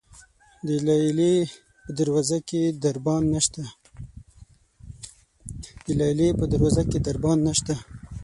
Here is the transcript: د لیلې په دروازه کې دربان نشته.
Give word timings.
د 0.67 0.69
لیلې 0.87 1.35
په 6.41 6.45
دروازه 6.63 6.87
کې 6.95 7.01
دربان 7.13 7.43
نشته. 7.45 7.75